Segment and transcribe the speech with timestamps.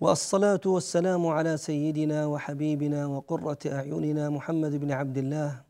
[0.00, 5.62] والصلاة والسلام على سيدنا وحبيبنا وقرة أعيننا محمد بن عبد الله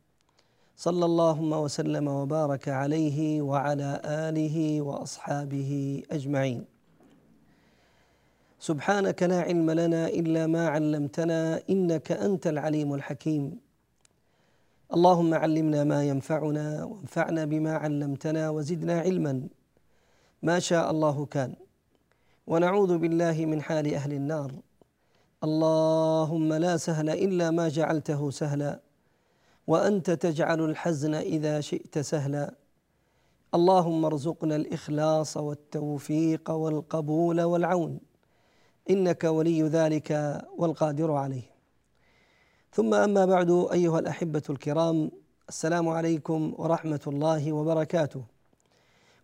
[0.77, 6.65] صلى اللهم وسلم وبارك عليه وعلى آله وأصحابه أجمعين.
[8.61, 13.57] سبحانك لا علم لنا إلا ما علمتنا إنك أنت العليم الحكيم.
[14.95, 19.49] اللهم علمنا ما ينفعنا وانفعنا بما علمتنا وزدنا علما.
[20.43, 21.68] ما شاء الله كان.
[22.49, 24.53] ونعوذ بالله من حال أهل النار.
[25.45, 28.81] اللهم لا سهل إلا ما جعلته سهلا
[29.67, 32.55] وأنت تجعل الحزن إذا شئت سهلا.
[33.55, 38.01] اللهم ارزقنا الإخلاص والتوفيق والقبول والعون
[38.91, 41.51] إنك ولي ذلك والقادر عليه.
[42.73, 45.11] ثم أما بعد أيها الأحبة الكرام
[45.49, 48.23] السلام عليكم ورحمة الله وبركاته.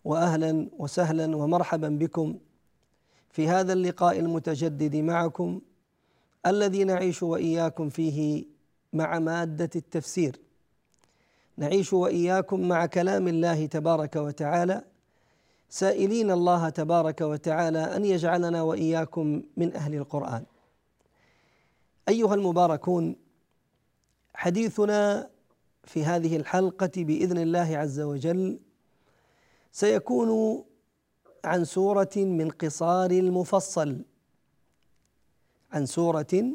[0.05, 2.37] واهلا وسهلا ومرحبا بكم.
[3.35, 5.61] في هذا اللقاء المتجدد معكم
[6.45, 8.45] الذي نعيش وإياكم فيه
[8.93, 10.39] مع مادة التفسير.
[11.57, 14.81] نعيش وإياكم مع كلام الله تبارك وتعالى.
[15.69, 20.43] سائلين الله تبارك وتعالى أن يجعلنا وإياكم من أهل القرآن.
[22.09, 23.15] أيها المباركون
[24.33, 25.29] حديثنا
[25.83, 28.59] في هذه الحلقة بإذن الله عز وجل
[29.71, 30.63] سيكون
[31.45, 34.01] عن سورة من قصار المفصل.
[35.71, 36.53] عن سورة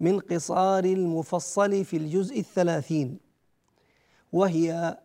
[0.00, 3.18] من قصار المفصل في الجزء الثلاثين
[4.32, 4.98] وهي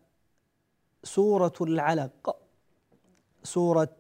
[1.03, 2.35] سورة العلق.
[3.44, 3.97] سورة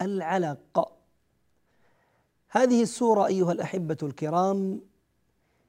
[0.00, 0.92] العلق.
[2.48, 4.80] هذه السورة أيها الأحبة الكرام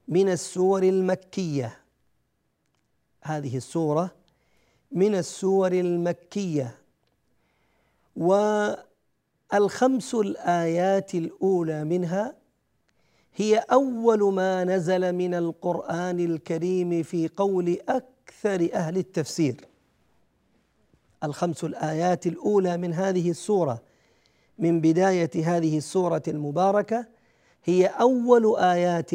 [0.07, 1.79] من السور المكية.
[3.21, 4.15] هذه السورة
[4.91, 6.86] من السور المكية.
[8.17, 12.35] والخمس الآيات الأولى منها
[13.35, 19.55] هي أول ما نزل من القرآن الكريم في قول أكثر أهل التفسير.
[21.23, 23.81] الخمس الآيات الأولى من هذه السورة
[24.59, 27.05] من بداية هذه السورة المباركة
[27.63, 29.11] هي أول آيات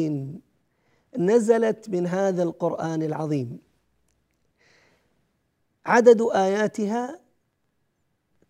[1.17, 3.59] نزلت من هذا القرآن العظيم.
[5.85, 7.22] عدد آياتها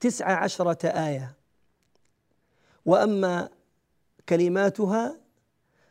[0.03, 1.36] تسع عشرة آية.
[2.86, 3.50] وأما
[4.30, 5.18] كلماتها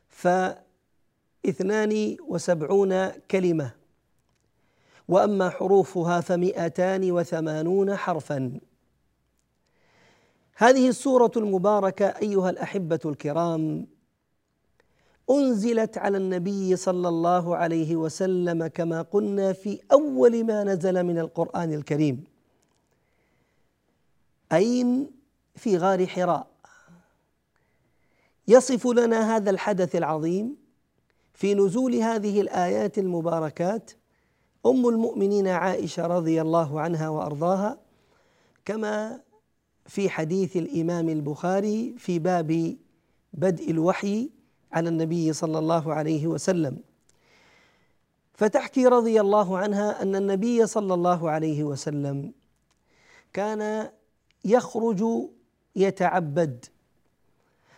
[0.08, 3.72] فاثنان وسبعون كلمة.
[5.08, 8.60] وأما حروفها فمئتان وثمانون حرفا.
[10.54, 13.86] هذه السورة المباركة أيها الأحبة الكرام
[15.30, 21.72] أنزلت على النبي صلى الله عليه وسلم كما قلنا في أول ما نزل من القرآن
[21.72, 22.31] الكريم.
[24.52, 25.10] اين
[25.56, 26.46] في غار حراء.
[28.48, 30.56] يصف لنا هذا الحدث العظيم
[31.34, 33.90] في نزول هذه الآيات المباركات.
[34.66, 37.78] أم المؤمنين عائشة رضي الله عنها وأرضاها
[38.64, 39.20] كما
[39.86, 42.76] في حديث الإمام البخاري في باب
[43.32, 44.30] بدء الوحي
[44.72, 46.78] على النبي صلى الله عليه وسلم.
[48.34, 52.32] فتحكي رضي الله عنها أن النبي صلى الله عليه وسلم
[53.32, 53.90] كان
[54.44, 55.04] يخرج
[55.76, 56.64] يتعبد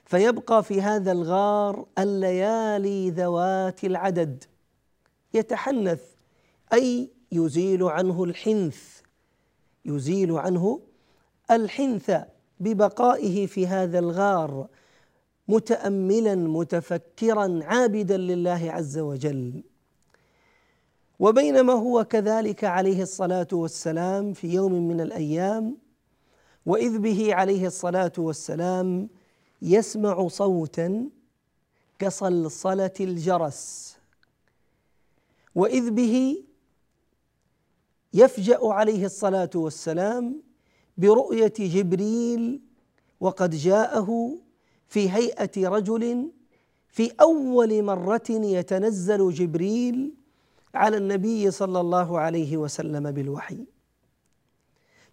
[0.04, 4.44] فيبقى في هذا الغار الليالي ذوات العدد.
[5.34, 6.02] يتحنث
[6.72, 9.00] أي يزيل عنه الحنث
[9.84, 10.80] يزيل عنه
[11.50, 12.10] الحنث
[12.60, 14.68] ببقائه في هذا الغار
[15.48, 19.62] متاملا متفكرا عابدا لله عز وجل.
[21.18, 25.83] وبينما هو كذلك عليه الصلاة والسلام في يوم من الأيام
[26.66, 29.08] وإذ به عليه الصلاة والسلام
[29.62, 31.08] يسمع صوتا
[31.98, 33.96] كصلصلة الجرس.
[35.54, 36.44] وإذ به
[38.14, 40.42] يفجأ عليه الصلاة والسلام
[40.98, 42.60] برؤية جبريل
[43.20, 44.38] وقد جاءه
[44.88, 46.30] في هيئة رجل
[46.88, 50.14] في أول مرة يتنزل جبريل
[50.74, 53.64] على النبي صلى الله عليه وسلم بالوحي.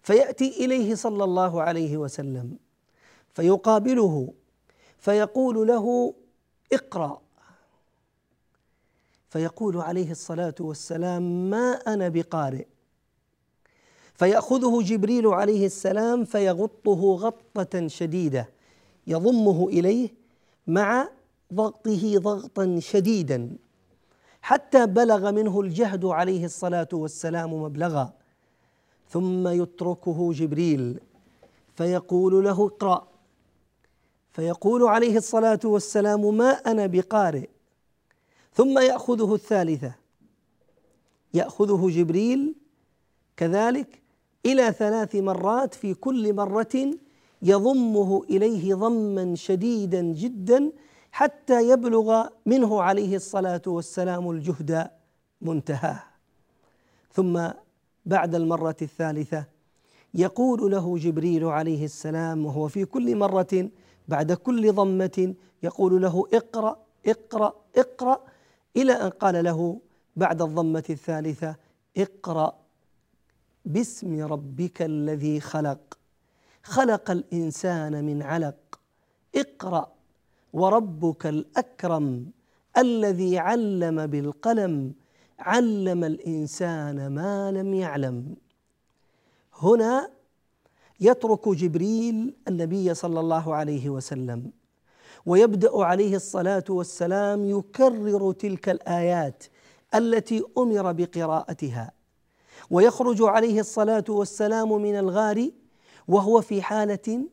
[0.02, 2.56] فيأتي إليه صلى الله عليه وسلم
[3.34, 4.32] فيقابله
[4.98, 6.14] فيقول له
[6.72, 7.20] اقرأ.
[9.28, 12.66] فيقول عليه الصلاة والسلام ما أنا بقارئ.
[14.14, 18.48] فيأخذه جبريل عليه السلام فيغطه غطة شديدة
[19.06, 20.14] يضمه إليه
[20.66, 21.08] مع
[21.54, 23.56] ضغطه ضغطا شديدا
[24.42, 28.12] حتى بلغ منه الجهد عليه الصلاة والسلام مبلغا.
[29.08, 31.00] ثم يتركه جبريل
[31.76, 33.08] فيقول له اقرأ.
[34.32, 37.48] فيقول عليه الصلاة والسلام ما أنا بقارئ.
[38.54, 39.94] ثم يأخذه الثالثة.
[41.34, 42.54] يأخذه جبريل
[43.36, 44.02] كذلك
[44.46, 46.90] إلى ثلاث مرات في كل مرة
[47.42, 50.72] يضمه إليه ضما شديدا جدا
[51.12, 54.90] حتى يبلغ منه عليه الصلاة والسلام الجهد
[55.40, 56.02] منتهاه.
[57.12, 57.48] ثم
[58.06, 59.44] بعد المرة الثالثة.
[60.14, 63.68] يقول له جبريل عليه السلام وهو في كل مرة
[64.08, 66.76] بعد كل ضمة يقول له اقرأ
[67.06, 68.20] اقرأ اقرأ
[68.76, 69.80] إلى أن قال له
[70.16, 71.56] بعد الضمة الثالثة
[71.96, 72.54] اقرأ
[73.64, 75.98] باسم ربك الذي خلق.
[76.62, 78.80] خلق الإنسان من علق.
[79.36, 79.92] اقرأ.
[80.52, 82.30] وربك الأكرم
[82.78, 84.94] الذي علم بالقلم
[85.42, 88.36] علم الإنسان ما لم يعلم.
[89.58, 90.10] هنا
[91.00, 94.50] يترك جبريل النبي صلى الله عليه وسلم
[95.26, 99.44] ويبدأ عليه الصلاة والسلام يكرر تلك الآيات
[99.94, 101.92] التي أمر بقراءتها
[102.70, 105.50] ويخرج عليه الصلاة والسلام من الغار
[106.08, 107.26] وهو في حالة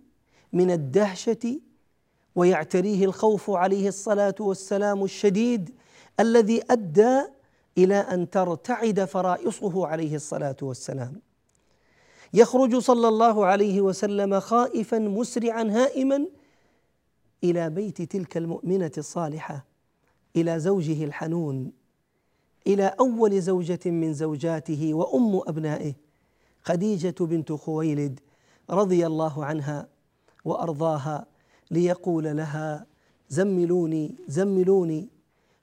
[0.54, 1.60] من الدهشة
[2.36, 5.76] ويعتريه الخوف عليه الصلاة والسلام الشديد
[6.20, 7.22] الذي أدى
[7.80, 11.22] إلى أن ترتعد فرائصه عليه الصلاة والسلام.
[12.34, 16.26] يخرج صلى الله عليه وسلم خائفا مسرعا هائما
[17.44, 19.66] إلى بيت تلك المؤمنة الصالحة
[20.36, 21.72] إلى زوجه الحنون
[22.68, 25.94] إلى أول زوجة من زوجاته وأم أبنائه
[26.62, 28.20] خديجة بنت خويلد
[28.70, 29.88] رضي الله عنها
[30.46, 31.26] وأرضاها
[31.72, 32.86] ليقول لها
[33.30, 35.10] زملوني زملوني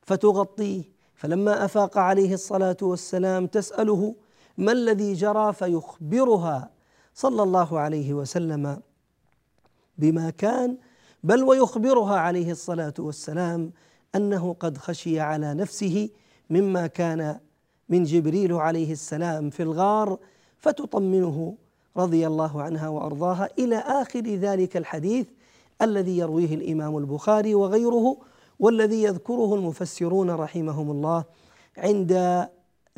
[0.03, 0.83] فتغطيه
[1.17, 4.15] فلما أفاق عليه الصلاة والسلام تسأله
[4.59, 6.71] ما الذي جرى فيخبرها
[7.15, 8.81] صلى الله عليه وسلم
[9.99, 10.77] بما كان
[11.25, 13.73] بل ويخبرها عليه الصلاة والسلام
[14.15, 16.09] أنه قد خشي على نفسه
[16.51, 17.39] مما كان
[17.89, 20.19] من جبريل عليه السلام في الغار
[20.59, 21.55] فتطمنه
[21.97, 25.27] رضي الله عنها وأرضاها إلى آخر ذلك الحديث
[25.83, 28.17] الذي يرويه الإمام البخاري وغيره
[28.59, 31.25] والذي يذكره المفسرون رحمهم الله
[31.79, 32.47] عند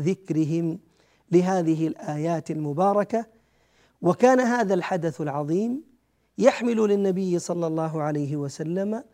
[0.01, 0.79] ذكرهم
[1.33, 3.27] لهذه الآيات المباركة.
[4.03, 5.83] وكان هذا الحدث العظيم
[6.39, 9.05] يحمل للنبي صلى الله عليه وسلم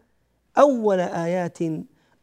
[0.58, 1.58] أول آيات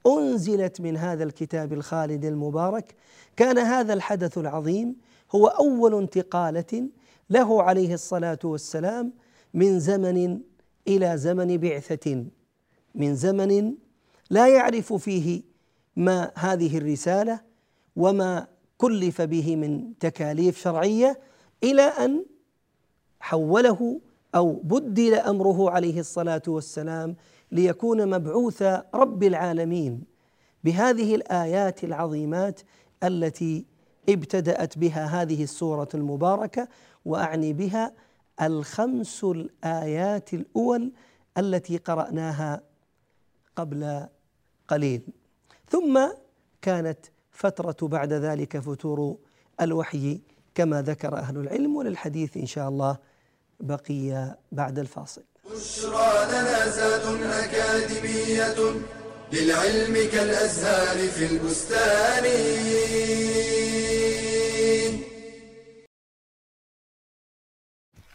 [0.08, 2.96] أنزلت من هذا الكتاب الخالد المبارك.
[3.36, 4.96] كان هذا الحدث العظيم
[5.36, 6.90] هو أول انتقالة
[7.30, 9.14] له عليه الصلاة والسلام
[9.54, 10.40] من زمن
[10.88, 12.26] إلى زمن بعثة
[12.96, 13.76] من زمن
[14.32, 15.42] لا يعرف فيه
[15.96, 17.42] ما هذه الرسالة
[17.96, 18.48] وما
[18.78, 21.20] كلف به من تكاليف شرعية
[21.64, 22.26] إلى أن
[23.20, 24.02] حوله
[24.36, 27.16] أو بدل أمره عليه الصلاة والسلام
[27.52, 28.62] ليكون مبعوث
[28.94, 30.04] رب العالمين
[30.64, 32.62] بهذه الآيات العظيمات
[33.04, 33.66] التي
[34.10, 36.68] ابتدأت بها هذه السورة المباركة
[37.06, 37.94] وأعني بها
[38.42, 40.92] الخمس الآيات الأول
[41.38, 42.62] التي قرأناها
[43.56, 44.08] قبل
[44.72, 45.02] قليل.
[45.70, 45.94] ثم
[46.62, 47.00] كانت
[47.32, 49.18] فترة بعد ذلك فتور
[49.62, 50.22] الوحي
[50.56, 52.98] كما ذكر أهل العلم وللحديث إن شاء الله
[53.60, 55.24] بقي بعد الفاصل.
[55.46, 57.06] بشرى لنا زاد
[57.44, 58.60] أكاديمية
[59.34, 62.26] للعلم كالأزهار في البستان.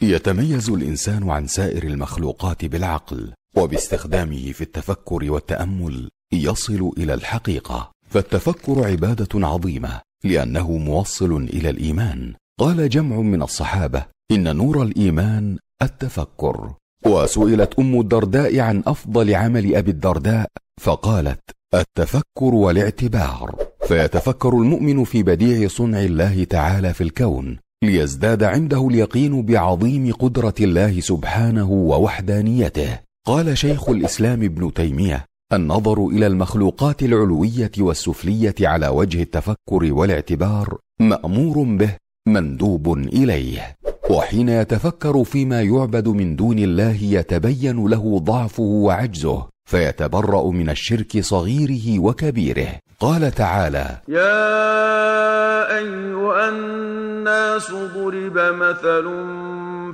[0.01, 3.33] يتميز الإنسان عن سائر المخلوقات بالعقل.
[3.59, 7.91] وباستخدامه في التفكر والتأمل يصل إلى الحقيقة.
[8.09, 12.35] فالتفكر عبادة عظيمة لأنه موصل إلى الإيمان.
[12.61, 16.75] قال جمع من الصحابة إن نور الإيمان التفكر.
[17.07, 20.47] وسئلت أم الدرداء عن أفضل عمل أبي الدرداء
[20.81, 21.41] فقالت
[21.75, 23.57] التفكر والاعتبار.
[23.89, 31.01] فيتفكر المؤمن في بديع صنع الله تعالى في الكون ليزداد عنده اليقين بعظيم قدرة الله
[31.01, 33.06] سبحانه ووحدانيته.
[33.27, 41.63] قال شيخ الإسلام ابن تيمية النظر إلى المخلوقات العلوية والسفلية على وجه التفكر والاعتبار مأمور
[41.63, 41.97] به
[42.29, 43.77] مندوب إليه.
[44.11, 51.99] وحين يتفكر فيما يعبد من دون الله يتبين له ضعفه وعجزه فيتبرأ من الشرك صغيره
[51.99, 52.69] وكبيره.
[53.01, 59.05] قال تعالى يا أيها الناس ضرب مثل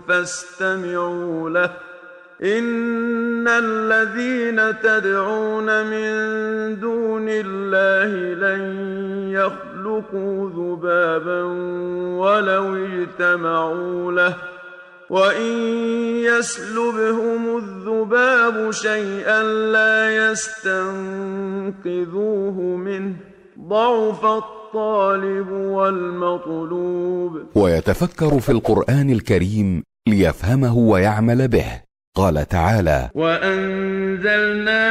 [0.09, 1.92] فاستمعوا له.
[2.43, 6.11] ان الذين تدعون من
[6.81, 8.63] دون الله لن
[9.31, 11.43] يخلقوا ذبابا
[12.19, 14.37] ولو اجتمعوا له
[15.11, 15.53] وان
[16.19, 21.17] يسلبهم الذباب شيئا لا يستنقذوه
[22.61, 23.15] منه
[23.69, 27.43] ضعف الطالب والمطلوب.
[27.55, 31.92] ويتفكر في القرآن الكريم ليفهمه ويعمل به.
[32.17, 34.83] قال تعالى وأنزلنا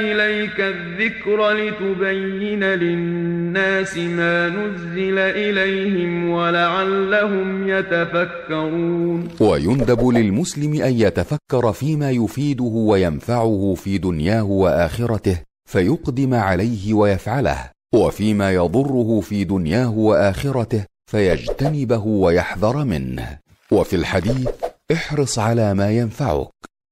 [0.00, 12.64] إليك الذكر لتبين للناس ما نزل إليهم ولعلهم يتفكرون ويندب للمسلم ان يتفكر فيما يفيده
[12.64, 15.38] وينفعه في دنياه واخرته
[15.68, 23.38] فيقدم عليه ويفعله وفيما يضره في دنياه واخرته فيجتنبه ويحذر منه
[23.72, 24.48] وفي الحديث
[24.92, 26.50] احرص على ما ينفعك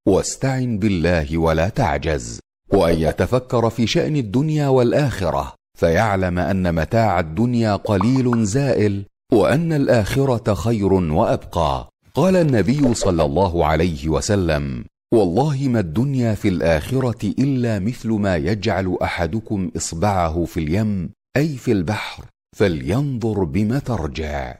[0.08, 2.40] واستعن بالله ولا تعجز
[2.72, 10.92] وأن يتفكر في شأن الدنيا والآخرة فيعلم أن متاع الدنيا قليل زائل وأن الآخرة خير
[10.92, 11.88] وأبقى.
[12.14, 18.98] قال النبي صلى الله عليه وسلم والله ما الدنيا في الآخرة إلا مثل ما يجعل
[19.02, 22.24] أحدكم إصبعه في اليم أي في البحر
[22.56, 24.54] فلينظر بم ترجع.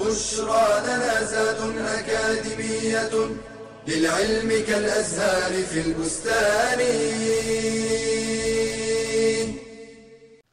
[0.00, 3.10] بشرى لنا زاد أكاديمية
[3.88, 6.80] للعلم كالأزهار في البستان.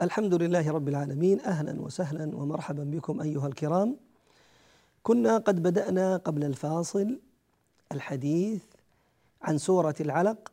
[0.01, 3.97] الحمد لله رب العالمين أهلا وسهلا ومرحبا بكم أيها الكرام.
[5.03, 7.19] كنا قد بدأنا قبل الفاصل
[7.91, 8.61] الحديث
[9.41, 10.51] عن سورة العلق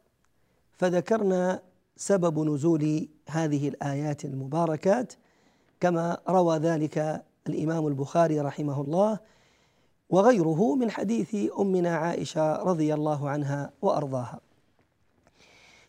[0.79, 1.63] فذكرنا
[1.97, 5.13] سبب نزول هذه الآيات المباركات
[5.81, 9.19] كما روى ذلك الإمام البخاري رحمه الله
[10.11, 14.41] وغيره من حديث أمنا عائشة رضي الله عنها وأرضاها.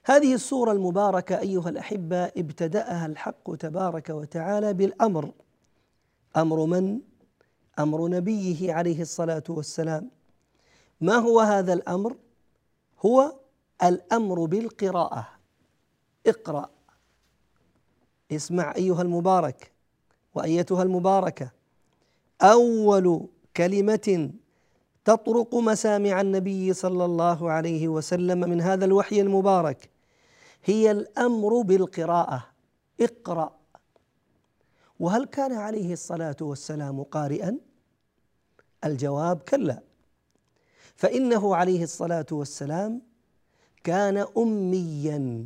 [0.03, 5.31] هذه السورة المباركة أيها الأحبة ابتدأها الحق تبارك وتعالى بالأمر.
[6.37, 6.99] أمر من؟
[7.79, 10.09] أمر نبيه عليه الصلاة والسلام.
[11.01, 12.15] ما هو هذا الأمر؟
[13.05, 13.35] هو
[13.83, 15.27] الأمر بالقراءة.
[16.27, 16.69] اقرأ.
[18.31, 19.70] اسمع أيها المبارك.
[20.35, 21.51] وأيتها المباركة.
[22.41, 24.29] أول كلمة
[25.05, 29.89] تطرق مسامع النبي صلى الله عليه وسلم من هذا الوحي المبارك.
[30.65, 32.47] هي الأمر بالقراءة.
[33.01, 33.55] اقرأ.
[34.99, 37.57] وهل كان عليه الصلاة والسلام قارئا؟
[38.85, 39.81] الجواب كلا.
[40.95, 43.01] فإنه عليه الصلاة والسلام
[43.83, 45.45] كان اميا.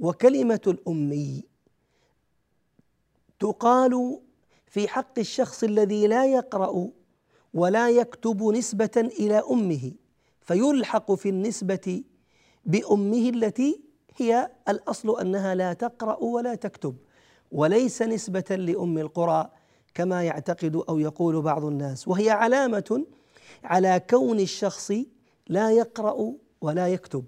[0.00, 1.44] وكلمة الأمي
[3.42, 4.20] تقال
[4.66, 6.88] في حق الشخص الذي لا يقرأ
[7.54, 9.92] ولا يكتب نسبة إلى أمه
[10.40, 12.02] فيلحق في النسبة
[12.64, 13.80] بأمه التي
[14.16, 16.96] هي الأصل أنها لا تقرأ ولا تكتب
[17.52, 19.50] وليس نسبة لأم القرى
[19.94, 23.06] كما يعتقد أو يقول بعض الناس وهي علامة
[23.64, 24.92] على كون الشخص
[25.48, 27.24] لا يقرأ ولا يكتب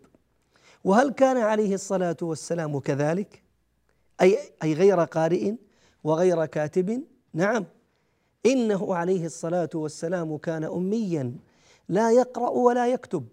[0.85, 3.43] وهل كان عليه الصلاة والسلام كذلك؟
[4.21, 5.55] أي أي غير قارئ
[6.05, 7.03] وغير كاتب؟
[7.35, 7.65] نعم.
[8.47, 11.37] إنه عليه الصلاة والسلام كان اميا
[11.89, 13.27] لا يقرأ ولا يكتب.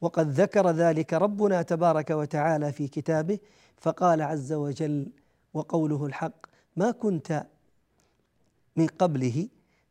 [0.00, 3.38] وقد ذكر ذلك ربنا تبارك وتعالى في كتابه
[3.76, 5.06] فقال عز وجل
[5.54, 7.46] وقوله الحق ما كنت
[8.76, 9.48] من قبله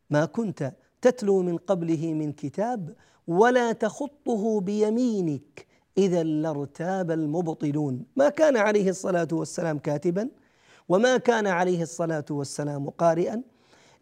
[0.09, 2.95] ما كنت تتلو من قبله من كتاب
[3.27, 5.65] ولا تخطه بيمينك
[5.97, 8.05] إذا لارتاب المبطلون.
[8.15, 10.29] ما كان عليه الصلاة والسلام كاتبا.
[10.89, 13.41] وما كان عليه الصلاة والسلام قارئا.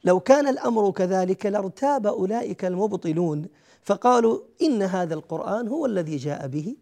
[0.03, 3.45] لو كان الأمر كذلك لارتاب أولئك المبطلون
[3.81, 6.75] فقالوا إن هذا القرآن هو الذي جاء به.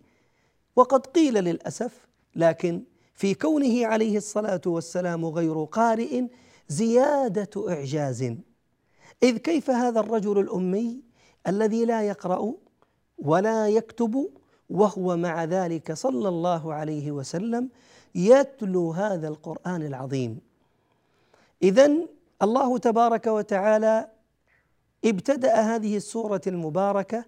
[0.75, 6.23] وقد قيل للأسف لكن في كونه عليه الصلاة والسلام غير قارئ
[6.67, 8.21] زيادة إعجاز.
[9.23, 11.03] إذ كيف هذا الرجل الأمي
[11.47, 12.53] الذي لا يقرأ
[13.17, 14.29] ولا يكتب
[14.69, 17.69] وهو مع ذلك صلى الله عليه وسلم
[18.15, 20.39] يتلو هذا القرآن العظيم.
[21.63, 21.91] إذا
[22.41, 24.09] الله تبارك وتعالى
[25.05, 27.25] ابتدأ هذه السورة المباركة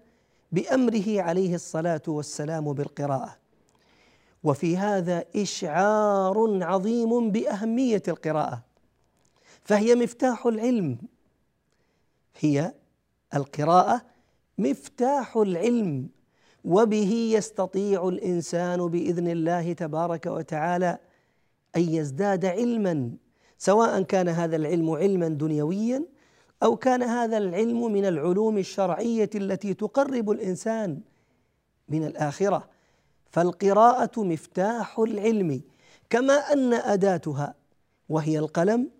[0.52, 3.36] بأمره عليه الصلاة والسلام بالقراءة.
[4.44, 8.62] وفي هذا إشعار عظيم بأهمية القراءة
[9.64, 10.98] فهي مفتاح العلم.
[12.38, 12.74] هي
[13.34, 14.02] القراءة
[14.58, 16.08] مفتاح العلم.
[16.64, 20.98] وبه يستطيع الإنسان بإذن الله تبارك وتعالى
[21.76, 23.10] أن يزداد علما
[23.58, 26.04] سواء كان هذا العلم علما دنيويا
[26.62, 31.00] أو كان هذا العلم من العلوم الشرعية التي تقرب الإنسان
[31.88, 32.68] من الآخرة.
[33.30, 35.60] فالقراءة مفتاح العلم
[36.10, 37.54] كما أن أداتها
[38.08, 38.90] وهي القلم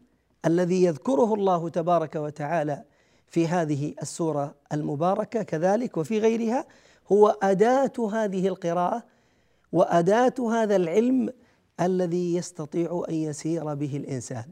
[0.46, 2.84] الذي يذكره الله تبارك وتعالى
[3.26, 6.66] في هذه السورة المباركة كذلك وفي غيرها.
[7.12, 9.02] هو أداة هذه القراءة
[9.72, 11.32] وأداة هذا العلم
[11.80, 14.44] الذي يستطيع أن يسير به الإنسان.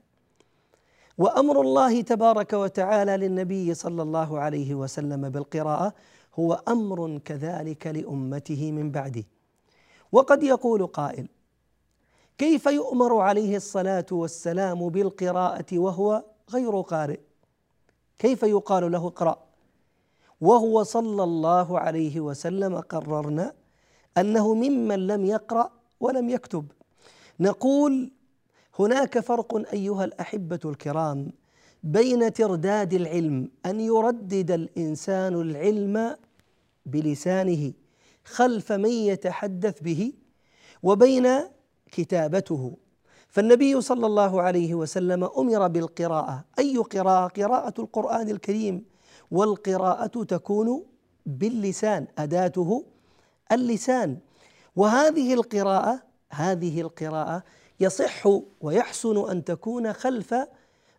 [1.18, 5.94] وأمر الله تبارك وتعالى للنبي صلى الله عليه وسلم بالقراءة
[6.34, 9.24] هو أمر كذلك لأمته من بعده.
[10.12, 11.28] وقد يقول قائل
[12.38, 17.20] كيف يؤمر عليه الصلاة والسلام بالقراءة وهو غير قارئ؟
[18.18, 19.49] كيف يقال له اقرأ؟
[20.40, 23.52] وهو صلى الله عليه وسلم قررنا
[24.18, 25.70] أنه ممن لم يقرأ
[26.00, 26.66] ولم يكتب.
[27.40, 28.10] نقول
[28.78, 31.32] هناك فرق أيها الأحبة الكرام
[31.82, 36.16] بين ترداد العلم أن يردد الإنسان العلم
[36.86, 37.72] بلسانه
[38.24, 40.12] خلف من يتحدث به
[40.82, 41.28] وبين
[41.92, 42.76] كتابته.
[43.28, 46.44] فالنبي صلى الله عليه وسلم أمر بالقراءة.
[46.58, 48.89] أي قراءة؟ قراءة القرآن الكريم.
[49.30, 50.84] والقراءة تكون
[51.26, 52.84] باللسان أداته
[53.52, 54.18] اللسان.
[54.76, 57.42] وهذه القراءة هذه القراءة
[57.80, 58.22] يصح
[58.60, 60.34] ويحسن أن تكون خلف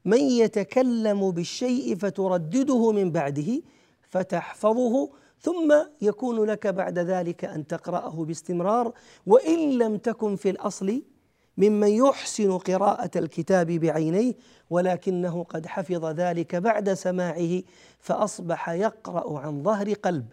[0.05, 3.61] من يتكلم بالشيء فتردده من بعده
[4.09, 8.93] فتحفظه ثم يكون لك بعد ذلك أن تقرأه باستمرار.
[9.27, 11.01] وإن لم تكن في الأصل
[11.61, 14.33] ممن يحسن قراءة الكتاب بعينيه
[14.69, 17.61] ولكنه قد حفظ ذلك بعد سماعه
[17.99, 20.25] فأصبح يقرأ عن ظهر قلب.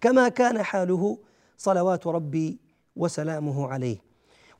[0.00, 1.18] كما كان حاله
[1.58, 2.58] صلوات ربي
[2.96, 3.98] وسلامه عليه.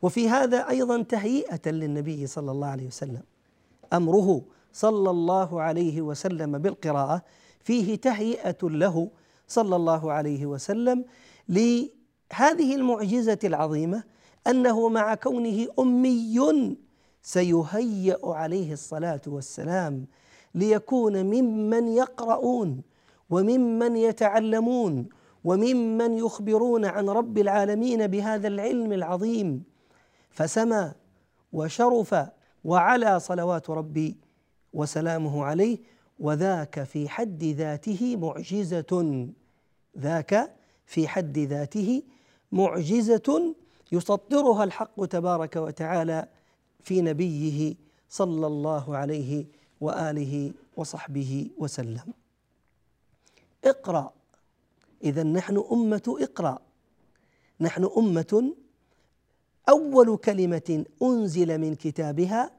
[0.02, 3.22] وفي هذا أيضا تهيئة للنبي صلى الله عليه وسلم.
[3.92, 7.22] أمره صلى الله عليه وسلم بالقراءة
[7.60, 9.10] فيه تهيئة له
[9.48, 11.04] صلى الله عليه وسلم
[11.48, 14.02] لهذه المعجزة العظيمة
[14.50, 16.76] أنه مع كونه أمي
[17.22, 20.06] سيهيأ عليه الصلاة والسلام
[20.54, 22.82] ليكون ممن يقرؤون
[23.30, 25.08] وممن يتعلمون
[25.44, 29.64] وممن يخبرون عن رب العالمين بهذا العلم العظيم.
[30.30, 30.92] فسمى
[31.52, 32.14] وشرف
[32.64, 34.16] وعلى صلوات ربي
[34.72, 35.78] وسلامه عليه
[36.18, 39.26] وذاك في حد ذاته معجزة
[39.98, 40.56] ذاك
[40.86, 42.02] في حد ذاته
[42.52, 43.54] معجزة
[43.92, 46.28] يسطرها الحق تبارك وتعالى
[46.82, 47.74] في نبيه
[48.08, 49.46] صلى الله عليه
[49.80, 52.12] وآله وصحبه وسلم.
[53.64, 54.12] اقرأ.
[55.04, 56.58] إذا نحن أمة اقرأ.
[57.60, 58.52] نحن أمة
[59.68, 62.50] أول كلمة أنزل من كتابها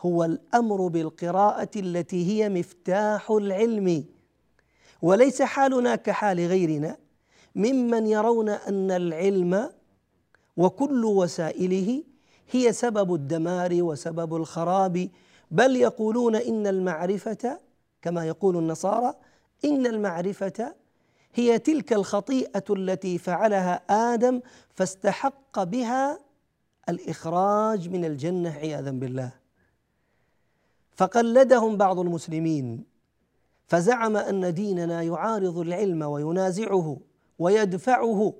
[0.00, 4.04] هو الأمر بالقراءة التي هي مفتاح العلم.
[5.02, 6.96] وليس حالنا كحال غيرنا
[7.54, 9.70] ممن يرون أن العلم
[10.58, 12.04] وكل وسائله
[12.50, 15.08] هي سبب الدمار وسبب الخراب.
[15.50, 17.60] بل يقولون إن المعرفة
[18.02, 19.14] كما يقول النصارى
[19.64, 20.74] إن المعرفة
[21.34, 23.74] هي تلك الخطيئة التي فعلها
[24.14, 24.40] آدم
[24.74, 26.18] فاستحق بها
[26.88, 29.32] الإخراج من الجنة عياذا بالله.
[30.96, 32.84] فقلدهم بعض المسلمين
[33.66, 36.96] فزعم أن ديننا يعارض العلم وينازعه
[37.38, 38.34] ويدفعه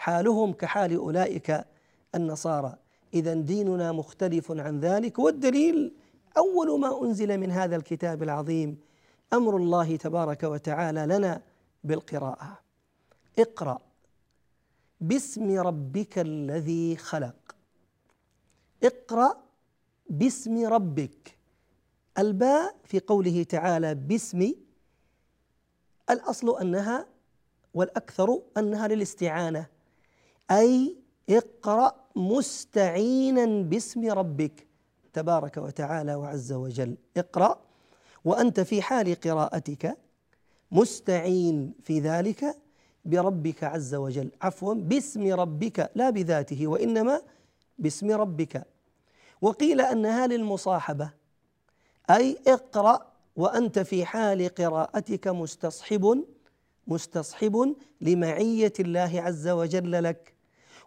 [0.00, 1.64] حالهم كحال أولئك
[2.14, 2.76] النصارى.
[3.14, 5.94] اذا ديننا مختلف عن ذلك والدليل
[6.36, 8.78] أول ما أنزل من هذا الكتاب العظيم
[9.32, 11.42] أمر الله تبارك وتعالى لنا
[11.84, 12.58] بالقراءة.
[13.38, 13.80] اقرأ
[15.00, 17.56] باسم ربك الذي خلق.
[18.84, 19.36] اقرأ
[20.10, 21.38] باسم ربك.
[22.18, 24.52] الباء في قوله تعالى باسم
[26.10, 27.06] الأصل أنها
[27.74, 29.79] والأكثر أنها للاستعانة.
[30.50, 30.96] أي
[31.30, 34.66] اقرأ مستعينا باسم ربك
[35.12, 36.96] تبارك وتعالى وعز وجل.
[37.16, 37.60] اقرأ
[38.24, 39.98] وأنت في حال قراءتك
[40.72, 42.56] مستعين في ذلك
[43.04, 44.30] بربك عز وجل.
[44.42, 47.20] عفوا باسم ربك لا بذاته وإنما
[47.78, 48.66] باسم ربك.
[49.40, 51.10] وقيل أنها للمصاحبة.
[52.10, 56.24] أي اقرأ وأنت في حال قراءتك مستصحب
[56.86, 60.39] مستصحب لمعية الله عز وجل لك.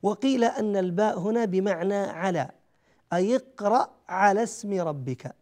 [0.03, 2.49] وقيل أن الباء هنا بمعنى على
[3.13, 5.35] أي اقرأ على اسم ربك.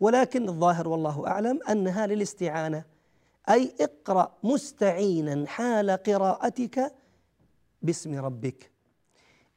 [0.00, 2.84] ولكن الظاهر والله أعلم أنها للاستعانة
[3.50, 6.94] أي اقرأ مستعينا حال قراءتك
[7.82, 8.70] باسم ربك.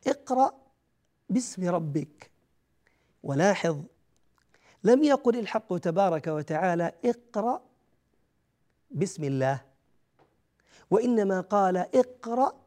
[0.07, 0.53] اقرأ
[1.29, 2.31] باسم ربك.
[3.23, 3.79] ولاحظ
[4.83, 7.61] لم يقل الحق تبارك وتعالى اقرأ
[8.91, 9.61] بسم الله
[10.91, 12.60] وإنما قال اقرأ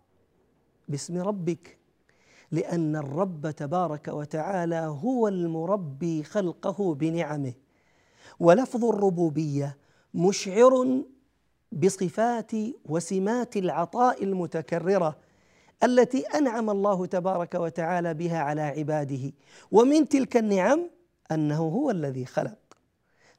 [0.89, 1.79] باسم ربك
[2.51, 7.53] لأن الرب تبارك وتعالى هو المربي خلقه بنعمه.
[8.41, 9.77] ولفظ الربوبية
[10.15, 11.03] مشعر
[11.73, 12.53] بصفات
[12.85, 15.17] وسمات العطاء المتكررة
[15.85, 19.33] التي أنعم الله تبارك وتعالى بها على عباده.
[19.73, 20.91] ومن تلك النعم
[21.33, 22.59] أنه هو الذي خلق.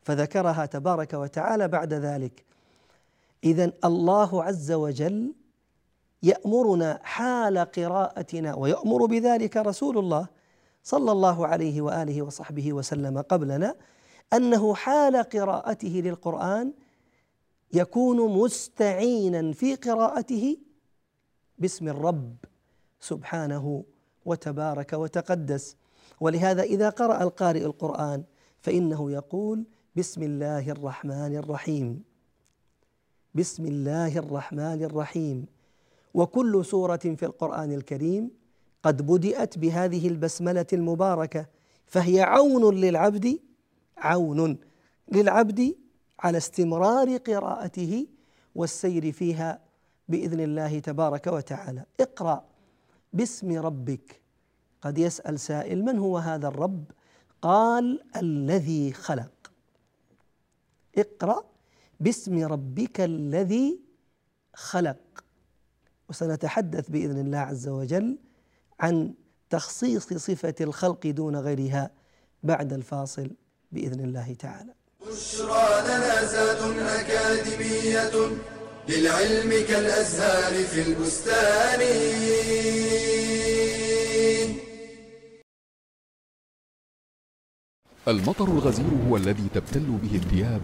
[0.01, 2.45] فذكرها تبارك وتعالى بعد ذلك.
[3.43, 5.33] اذا الله عز وجل
[6.25, 10.27] يأمرنا حال قراءتنا ويأمر بذلك رسول الله
[10.83, 13.75] صلى الله عليه وآله وصحبه وسلم قبلنا
[14.33, 16.73] أنه حال قراءته للقرآن
[17.73, 20.57] يكون مستعينا في قراءته
[21.59, 22.35] باسم الرب
[22.99, 23.83] سبحانه
[24.25, 25.75] وتبارك وتقدس.
[26.19, 28.23] ولهذا إذا قرأ القارئ القرآن
[28.59, 32.03] فإنه يقول بسم الله الرحمن الرحيم.
[33.35, 35.54] بسم الله الرحمن الرحيم.
[36.15, 38.31] وكل سورة في القرآن الكريم
[38.83, 41.45] قد بدأت بهذه البسملة المباركة
[41.85, 43.39] فهي عون للعبد
[43.97, 44.57] عون
[45.11, 45.75] للعبد
[46.19, 48.07] على استمرار قراءته
[48.55, 49.59] والسير فيها
[50.07, 51.85] بإذن الله تبارك وتعالى.
[51.99, 52.45] اقرأ
[53.13, 54.21] باسم ربك.
[54.81, 56.83] قد يسأل سائل من هو هذا الرب؟
[57.41, 59.51] قال الذي خلق.
[60.97, 61.43] اقرأ
[61.99, 63.79] باسم ربك الذي
[64.53, 65.24] خلق.
[66.09, 68.17] وسنتحدث بإذن الله عز وجل
[68.79, 69.13] عن
[69.49, 71.91] تخصيص صفة الخلق دون غيرها
[72.43, 73.31] بعد الفاصل
[73.71, 74.73] بإذن الله تعالى.
[75.07, 78.37] بشرى لنا زاد أكاديمية
[78.89, 81.81] للعلم كالأزهار في البستان.
[88.07, 90.61] المطر الغزير هو الذي تبتل به الثياب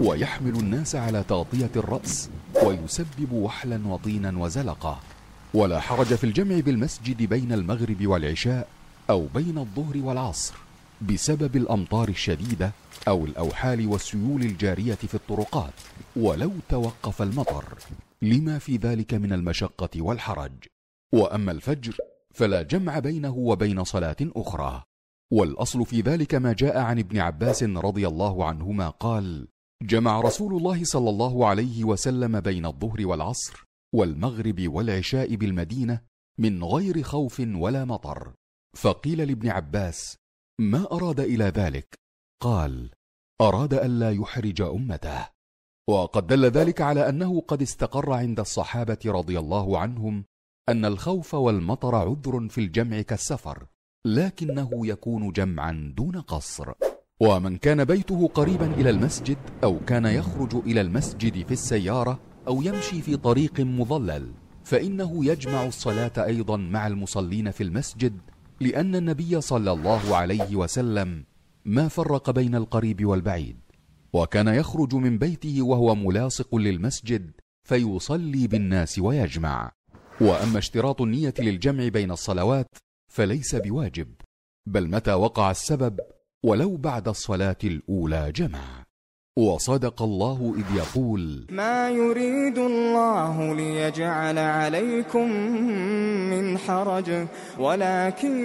[0.00, 2.30] ويحمل الناس على تغطية الرأس
[2.64, 5.00] ويسبب وحلا وطينا وزلقة
[5.54, 8.68] ولا حرج في الجمع بالمسجد بين المغرب والعشاء
[9.10, 10.54] أو بين الظهر والعصر
[11.02, 12.72] بسبب الأمطار الشديدة
[13.08, 15.72] أو الأوحال والسيول الجارية في الطرقات
[16.16, 17.64] ولو توقف المطر.
[18.22, 20.52] لما في ذلك من المشقة والحرج.
[21.12, 21.96] وأما الفجر
[22.34, 24.82] فلا جمع بينه وبين صلاة أخرى.
[25.32, 29.48] والأصل في ذلك ما جاء عن ابن عباس رضي الله عنهما قال
[29.82, 36.00] جمع رسول الله صلى الله عليه وسلم بين الظهر والعصر والمغرب والعشاء بالمدينة
[36.38, 38.34] من غير خوف ولا مطر.
[38.76, 40.16] فقيل لابن عباس
[40.60, 41.98] ما أراد إلى ذلك؟
[42.42, 42.90] قال
[43.40, 45.28] أراد ألا يحرج أمته.
[45.88, 50.24] وقد دل ذلك على أنه قد استقر عند الصحابة رضي الله عنهم
[50.68, 53.66] أن الخوف والمطر عذر في الجمع كالسفر
[54.06, 56.72] لكنه يكون جمعا دون قصر.
[57.20, 63.02] ومن كان بيته قريبا إلى المسجد أو كان يخرج إلى المسجد في السيارة أو يمشي
[63.02, 64.32] في طريق مظلل
[64.64, 68.18] فإنه يجمع الصلاة أيضا مع المصلين في المسجد
[68.60, 71.24] لأن النبي صلى الله عليه وسلم
[71.64, 73.56] ما فرق بين القريب والبعيد.
[74.12, 77.30] وكان يخرج من بيته وهو ملاصق للمسجد
[77.68, 79.72] فيصلي بالناس ويجمع.
[80.20, 82.66] وأما اشتراط النية للجمع بين الصلوات
[83.14, 84.08] فليس بواجب
[84.66, 86.00] بل متى وقع السبب
[86.44, 88.84] ولو بعد الصلاة الأولى جمع.
[89.38, 95.30] وصدق الله إذ يقول ما يريد الله ليجعل عليكم
[96.30, 97.26] من حرج
[97.58, 98.40] ولكن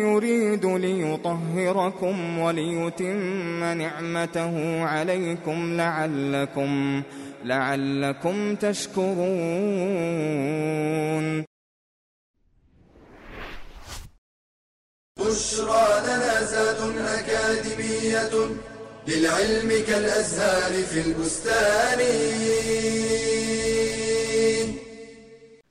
[0.00, 7.02] يريد ليطهركم وليتم نعمته عليكم لعلكم
[7.44, 9.14] لعلكم تشكرون.
[15.26, 18.34] بشرى لنا زاد أكاديمية
[19.08, 22.00] للعلم كالأزهار في البستان.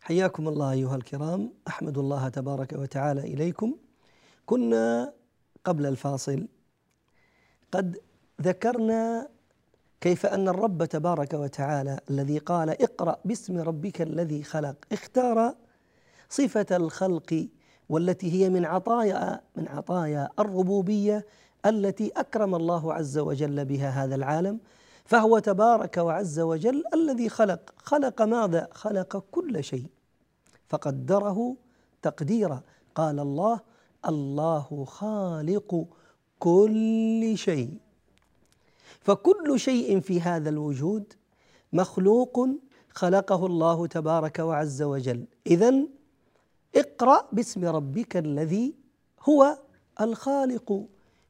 [0.01, 1.53] حياكم الله أيها الكرام.
[1.67, 3.75] أحمد الله تبارك وتعالى إليكم.
[4.45, 5.13] كنا
[5.65, 6.47] قبل الفاصل
[7.71, 7.97] قد
[8.41, 9.29] ذكرنا
[10.01, 15.55] كيف أن الرب تبارك وتعالى الذي قال اقرأ باسم ربك الذي خلق اختار
[16.29, 17.47] صفة الخلق
[17.93, 21.25] والتي هي من عطايا من عطايا الربوبية
[21.65, 24.59] التي أكرم الله عز وجل بها هذا العالم
[25.05, 27.73] فهو تبارك وعز وجل الذي خلق.
[27.77, 29.85] خلق ماذا؟ خلق كل شيء.
[30.67, 31.55] فقدره
[32.01, 32.61] تقديرا.
[32.95, 33.59] قال الله
[34.07, 35.85] الله خالق
[36.39, 37.77] كل شيء.
[38.99, 41.13] فكل شيء في هذا الوجود
[41.73, 42.47] مخلوق
[42.89, 45.25] خلقه الله تبارك وعز وجل.
[45.47, 45.73] اذا
[46.75, 48.75] اقرأ باسم ربك الذي
[49.21, 49.57] هو
[50.01, 50.85] الخالق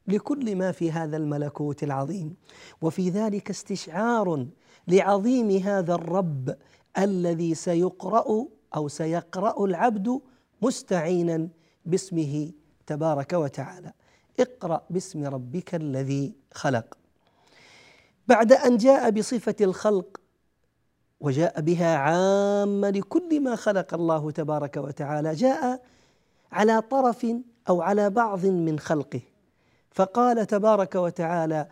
[0.08, 2.36] لكل ما في هذا الملكوت العظيم.
[2.82, 4.48] وفي ذلك استشعار
[4.88, 6.58] لعظيم هذا الرب
[6.98, 10.22] الذي سيقرأ أو سيقرأ العبد
[10.62, 11.50] مستعينا
[11.86, 12.52] باسمه
[12.88, 13.94] تبارك وتعالى.
[14.40, 16.98] اقرأ باسم ربك الذي خلق.
[18.28, 20.22] بعد أن جاء بصفة الخلق
[21.24, 25.34] وجاء بها عامه لكل ما خلق الله تبارك وتعالى.
[25.34, 25.82] جاء
[26.52, 27.28] على طرف
[27.70, 29.22] أو على بعض من خلقه.
[29.92, 31.68] فقال تبارك وتعالى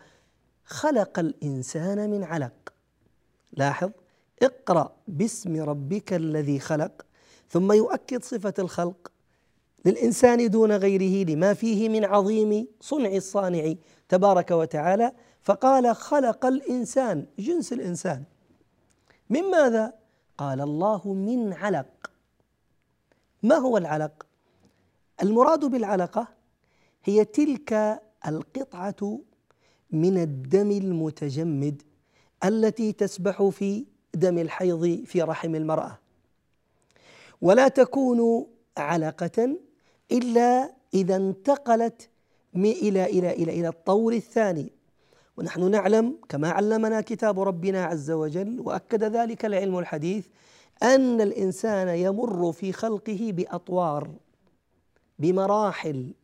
[0.64, 2.72] خلق الإنسان من علق.
[3.52, 3.90] لاحظ
[4.42, 7.06] اقرأ باسم ربك الذي خلق
[7.48, 9.12] ثم يؤكد صفة الخلق
[9.84, 13.74] للإنسان دون غيره لما فيه من عظيم صنع الصانع
[14.08, 15.12] تبارك وتعالى.
[15.42, 18.31] فقال خلق الإنسان جنس الإنسان.
[19.32, 19.92] من ماذا؟
[20.38, 22.10] قال الله من علق.
[23.42, 24.26] ما هو العلق؟
[25.22, 26.28] المراد بالعلقة
[27.04, 29.20] هي تلك القطعة
[29.90, 31.82] من الدم المتجمد
[32.44, 35.98] التي تسبح في دم الحيض في رحم المرأة.
[37.40, 39.56] ولا تكون علقة
[40.12, 42.08] إلا إذا انتقلت
[42.56, 44.72] إلى إلى إلى إلى الطور الثاني
[45.36, 50.26] ونحن نعلم كما علمنا كتاب ربنا عز وجل وأكد ذلك العلم الحديث
[50.82, 54.10] أن الإنسان يمر في خلقه بأطوار
[55.18, 56.14] بمراحل.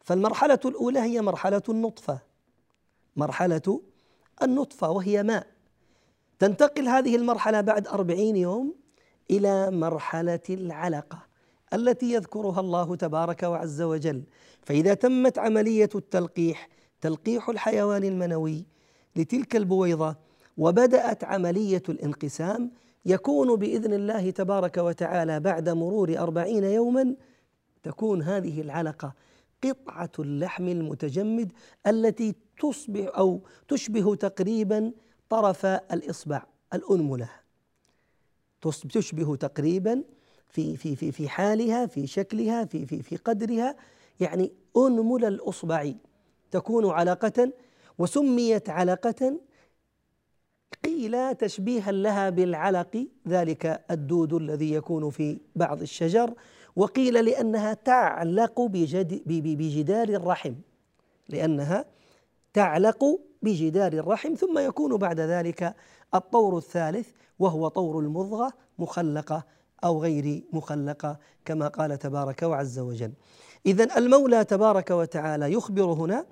[0.00, 2.18] فالمرحلة الأولى هي مرحلة النطفة.
[3.16, 3.80] مرحلة
[4.42, 5.46] النطفة وهي ماء.
[6.38, 8.74] تنتقل هذه المرحلة بعد أربعين يوم
[9.30, 11.22] إلى مرحلة العلقة
[11.74, 14.22] التي يذكرها الله تبارك وعز وجل.
[14.62, 16.68] فإذا تمت عملية التلقيح
[17.00, 18.64] تلقيح الحيوان المنوي
[19.16, 20.16] لتلك البويضة
[20.58, 22.70] وبدأت عملية الانقسام
[23.06, 27.14] يكون بإذن الله تبارك وتعالى بعد مرور أربعين يوما
[27.82, 29.14] تكون هذه العلقة
[29.64, 31.52] قطعة اللحم المتجمد
[31.86, 34.92] التي تصبح أو تشبه تقريبا
[35.28, 36.42] طرف الإصبع
[36.74, 37.30] الأنملة.
[38.92, 40.02] تشبه تقريبا
[40.48, 43.76] في في في في حالها في شكلها في في في قدرها
[44.20, 45.92] يعني أنمل الأصبع
[46.50, 47.52] تكون علقة
[47.98, 49.40] وسميت علقة
[50.84, 56.34] قيل تشبيها لها بالعلق ذلك الدود الذي يكون في بعض الشجر
[56.76, 58.60] وقيل لأنها تعلق
[59.26, 60.54] بجدار الرحم
[61.28, 61.84] لأنها
[62.52, 63.04] تعلق
[63.42, 65.74] بجدار الرحم ثم يكون بعد ذلك
[66.14, 67.08] الطور الثالث
[67.38, 69.44] وهو طور المضغة مخلقة
[69.84, 73.12] أو غير مخلقة كما قال تبارك وعز وجل.
[73.66, 76.26] إذا المولى تبارك وتعالى يخبر هنا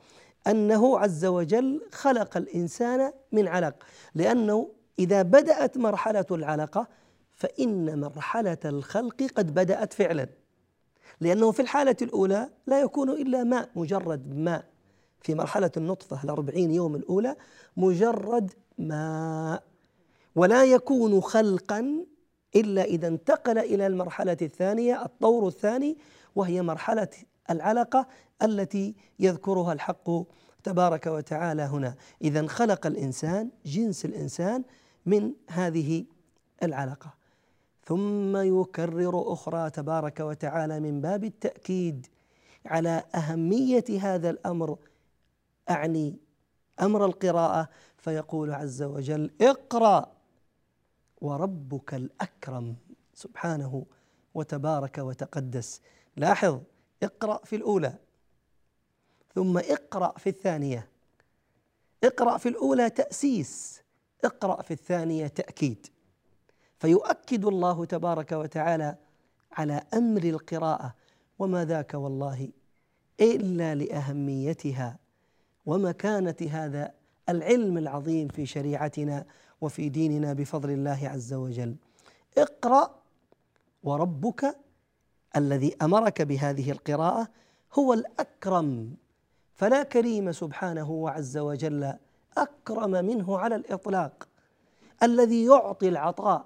[0.47, 3.75] أنه عز وجل خلق الإنسان من علق
[4.15, 6.89] لأنه إذا بدأت مرحلة العلقة
[7.33, 10.29] فإن مرحلة الخلق قد بدأت فعلا.
[11.21, 14.65] لأنه في الحالة الأولى لا يكون إلا ماء مجرد ماء.
[15.21, 17.37] في مرحلة النطفة الأربعين يوم الأولى
[17.77, 19.63] مجرد ماء.
[20.37, 22.05] ولا يكون خلقا
[22.57, 25.99] إلا إذا انتقل إلى المرحلة الثانية الطور الثاني
[26.35, 27.09] وهي مرحلة
[27.51, 28.09] العلقة
[28.43, 30.11] التي يذكرها الحق
[30.65, 31.95] تبارك وتعالى هنا.
[32.23, 34.65] إذا خلق الإنسان جنس الإنسان
[35.07, 36.05] من هذه
[36.63, 37.15] العلقة.
[37.85, 42.07] ثم يكرر أخرى تبارك وتعالى من باب التأكيد
[42.67, 44.79] على أهمية هذا الأمر.
[45.71, 46.17] أعني
[46.81, 50.18] أمر القراءة فيقول عز وجل اقرأ.
[51.21, 52.77] وربك الأكرم
[53.15, 53.87] سبحانه
[54.35, 55.81] وتبارك وتقدس.
[56.17, 56.61] لاحظ
[57.03, 57.95] اقرأ في الأولى
[59.35, 60.89] ثم اقرأ في الثانية.
[62.05, 63.83] اقرأ في الأولى تأسيس
[64.25, 65.87] اقرأ في الثانية تأكيد.
[66.79, 68.97] فيؤكد الله تبارك وتعالى
[69.53, 70.95] على أمر القراءة
[71.39, 72.49] وما ذاك والله
[73.21, 74.99] إلا لأهميتها
[75.67, 76.95] ومكانة هذا
[77.29, 79.27] العلم العظيم في شريعتنا
[79.61, 81.77] وفي ديننا بفضل الله عز وجل.
[82.39, 82.95] اقرأ
[83.83, 84.57] وربك
[85.37, 87.29] الذي أمرك بهذه القراءة
[87.75, 88.97] هو الأكرم.
[89.55, 91.95] فلا كريم سبحانه وعز وجل
[92.37, 94.29] أكرم منه على الإطلاق.
[95.03, 96.45] الذي يعطي العطاء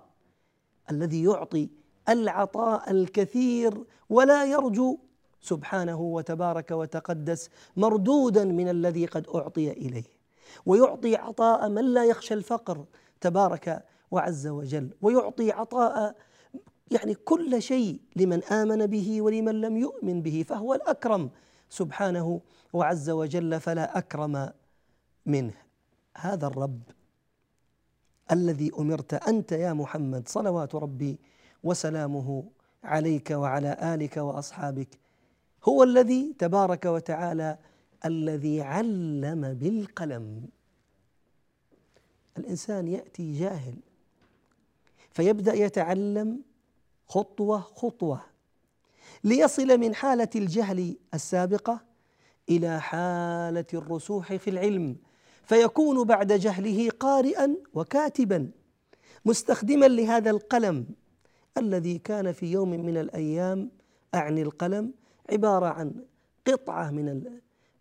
[0.90, 1.68] الذي يعطي
[2.08, 4.98] العطاء الكثير ولا يرجو
[5.40, 10.04] سبحانه وتبارك وتقدس مردودا من الذي قد أعطي إليه.
[10.66, 12.84] ويعطي عطاء من لا يخشى الفقر
[13.22, 16.16] تبارك وعز وجل ويعطي عطاء
[16.90, 21.30] يعني كل شيء لمن آمن به ولمن لم يؤمن به فهو الأكرم
[21.68, 22.40] سبحانه
[22.72, 24.34] وعز وجل فلا أكرم
[25.26, 25.54] منه.
[26.16, 26.80] هذا الرب
[28.32, 31.18] الذي أمرت أنت يا محمد صلوات ربي
[31.64, 32.44] وسلامه
[32.84, 34.98] عليك وعلى آلك وأصحابك
[35.68, 37.58] هو الذي تبارك وتعالى
[38.04, 40.48] الذي علم بالقلم.
[42.38, 43.74] الإنسان يأتي جاهل
[45.10, 46.40] فيبدأ يتعلم
[47.06, 48.20] خطوة خطوة
[49.24, 51.80] ليصل من حالة الجهل السابقة
[52.48, 54.96] إلى حالة الرسوخ في العلم
[55.44, 58.50] فيكون بعد جهله قارئا وكاتبا
[59.24, 60.86] مستخدما لهذا القلم
[61.58, 63.70] الذي كان في يوم من الأيام
[64.14, 64.92] أعني القلم
[65.32, 65.94] عبارة عن
[66.46, 67.24] قطعة من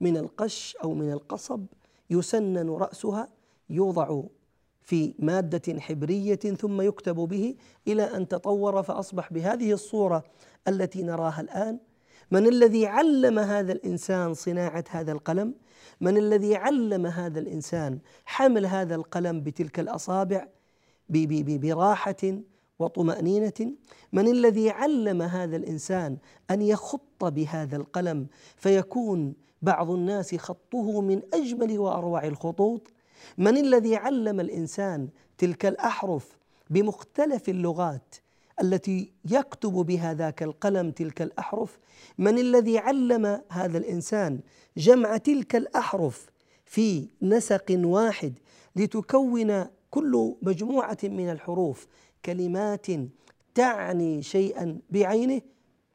[0.02, 1.66] من القش أو من القصب
[2.10, 3.28] يسنن رأسها
[3.70, 4.22] يوضع
[4.82, 7.56] في مادة حبرية ثم يكتب به
[7.88, 10.24] إلى أن تطور فأصبح بهذه الصورة
[10.68, 11.80] التي نراها الآن.
[12.32, 15.54] من الذي علم هذا الإنسان صناعة هذا القلم؟
[16.02, 20.48] من الذي علم هذا الإنسان حمل هذا القلم بتلك الأصابع
[21.10, 22.40] براحة
[22.80, 23.74] وطمأنينة؟
[24.14, 26.18] من الذي علم هذا الإنسان
[26.52, 32.92] أن يخط بهذا القلم فيكون بعض الناس خطه من اجمل وأروع الخطوط؟
[33.38, 36.38] من الذي علم الإنسان تلك الأحرف
[36.70, 38.16] بمختلف اللغات
[38.62, 41.80] التي يكتب بها ذاك القلم تلك الأحرف؟
[42.18, 44.40] من الذي علم هذا الإنسان
[44.78, 46.30] جمع تلك الأحرف
[46.66, 48.34] في نسق واحد
[48.76, 51.88] لتكون كل مجموعة من الحروف
[52.26, 52.88] كلمات
[53.56, 55.42] تعني شيئا بعينه؟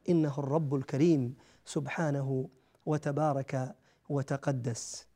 [0.09, 1.35] إنه الرب الكريم
[1.65, 2.49] سبحانه
[2.87, 3.75] وتبارك
[4.09, 5.07] وتقدس.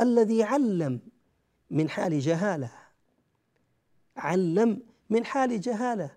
[0.00, 1.00] الذي علم
[1.70, 2.70] من حال جهالة.
[4.16, 6.10] علم من حال جهالة.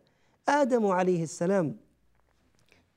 [0.49, 1.77] آدم عليه السلام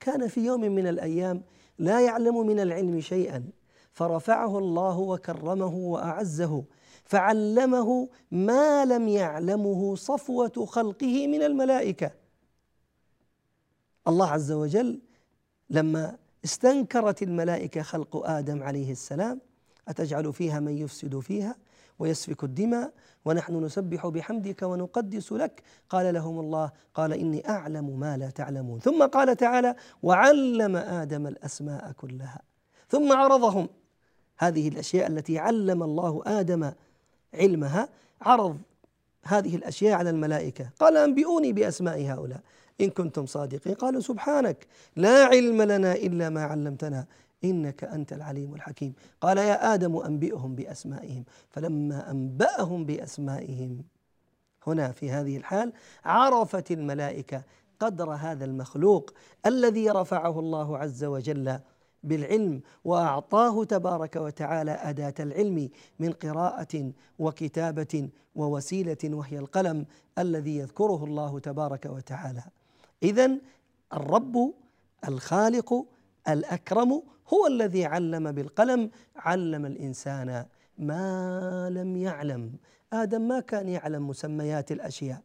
[0.01, 1.43] كان في يوم من الأيام
[1.79, 3.45] لا يعلم من العلم شيئا
[3.93, 6.65] فرفعه الله وكرمه وأعزه
[7.05, 12.11] فعلمه ما لم يعلمه صفوة خلقه من الملائكة.
[14.09, 15.01] الله عز وجل
[15.71, 19.41] لما استنكرت الملائكة خلق آدم عليه السلام
[19.89, 21.57] أتجعل فيها من يفسد فيها؟
[21.99, 22.93] ويسفك الدماء
[23.25, 25.63] ونحن نسبح بحمدك ونقدس لك.
[25.91, 28.81] قال لهم الله قال إني أعلم ما لا تعلمون.
[28.81, 32.41] ثم قال تعالى وعلم آدم الأسماء كلها.
[32.89, 33.69] ثم عرضهم.
[34.39, 36.73] هذه الأشياء التي علم الله آدم
[37.35, 37.89] علمها
[38.21, 38.59] عرض
[39.23, 40.71] هذه الأشياء على الملائكة.
[40.81, 42.41] قال أنبئوني بأسماء هؤلاء.
[42.81, 47.07] إن كنتم صادقين قالوا سبحانك لا علم لنا إلا ما علمتنا.
[47.51, 48.95] إنك أنت العليم الحكيم.
[49.21, 51.25] قال يا آدم أنبئهم بأسمائهم.
[51.51, 53.85] فلما أنبأهم بأسمائهم
[54.67, 55.73] هنا في هذه الحال
[56.05, 57.43] عرفت الملائكة
[57.81, 59.11] قدر هذا المخلوق
[59.47, 61.59] الذي رفعه الله عز وجل
[62.03, 69.87] بالعلم وأعطاه تبارك وتعالى أداة العلم من قراءة وكتابة ووسيلة وهي القلم
[70.19, 72.43] الذي يذكره الله تبارك وتعالى.
[73.03, 73.31] اذا
[73.93, 74.55] الرب
[75.09, 75.85] الخالق
[76.29, 77.03] الأكرم
[77.35, 80.47] هو الذي علم بالقلم علم الإنسان
[80.79, 82.53] ما لم يعلم.
[82.93, 85.23] آدم ما كان يعلم مسميات الأشياء.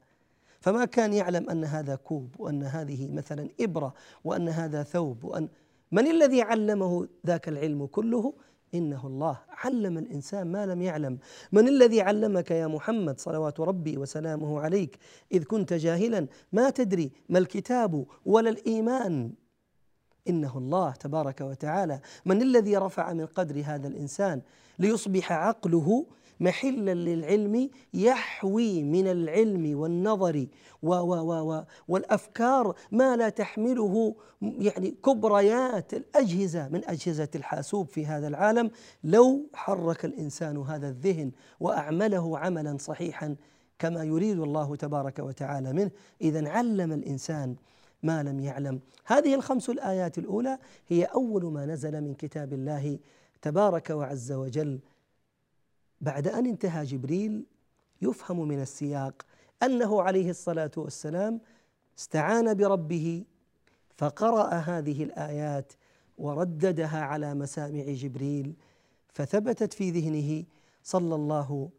[0.59, 5.47] فما كان يعلم أن هذا كوب وأن هذه مثلا إبرة وأن هذا ثوب وأن
[5.91, 8.33] من الذي علمه ذاك العلم كله؟
[8.75, 9.39] إنه الله.
[9.49, 11.19] علم الإنسان ما لم يعلم.
[11.51, 14.97] من الذي علمك يا محمد؟ صلوات ربي وسلامه عليك.
[15.31, 16.27] إذ كنت جاهلا.
[16.53, 19.31] ما تدري ما الكتاب ولا الإيمان؟
[20.27, 21.99] إنه الله تبارك وتعالى.
[22.25, 24.41] من الذي رفع من قدر هذا الإنسان
[24.79, 26.05] ليصبح عقله
[26.39, 30.47] محلا للعلم يحوي من العلم والنظر
[30.83, 38.05] و و و و والأفكار ما لا تحمله يعني كبريات الأجهزة من أجهزة الحاسوب في
[38.05, 38.71] هذا العالم.
[39.03, 43.35] لو حرك الإنسان هذا الذهن وأعمله عملا صحيحا
[43.79, 45.91] كما يريد الله تبارك وتعالى منه
[46.21, 47.55] اذا علم الإنسان
[48.03, 48.79] ما لم يعلم.
[49.05, 52.99] هذه الخمس الآيات الأولى هي أول ما نزل من كتاب الله
[53.41, 54.79] تبارك وعز وجل.
[56.01, 57.45] بعد أن انتهى جبريل
[58.01, 59.25] يفهم من السياق
[59.63, 61.41] أنه عليه الصلاة والسلام
[61.99, 63.25] استعان بربه
[63.97, 65.73] فقرأ هذه الآيات
[66.17, 68.55] ورددها على مسامع جبريل
[69.13, 70.43] فثبتت في ذهنه
[70.83, 71.69] صلى الله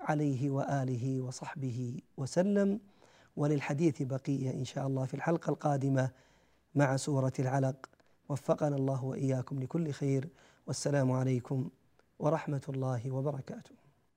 [0.00, 2.80] عليه وآله وصحبه وسلم.
[3.36, 6.10] وللحديث بقية إن شاء الله في الحلقة القادمة
[6.74, 7.76] مع سورة العلق.
[8.28, 10.28] وفقنا الله وإياكم لكل خير.
[10.66, 11.68] والسلام عليكم
[12.18, 13.70] ورحمة الله وبركاته.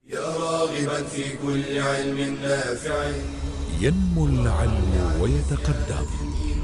[0.07, 3.11] يا راغبا في كل علم نافع.
[3.79, 6.05] ينمو العلم ويتقدم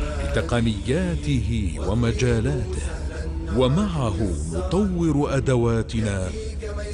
[0.01, 2.87] بتقنياته ومجالاته
[3.57, 4.17] ومعه
[4.53, 6.29] نطور أدواتنا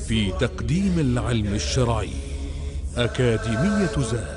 [0.07, 2.13] في تقديم العلم الشرعي.
[2.97, 4.36] أكاديمية زاد.